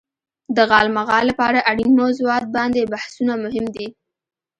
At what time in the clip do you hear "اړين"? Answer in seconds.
1.71-1.91